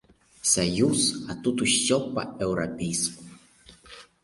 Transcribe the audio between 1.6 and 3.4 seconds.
усё па-еўрапейску.